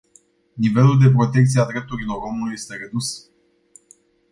[0.53, 3.25] Nivelul de protecție a drepturilor omului este redus.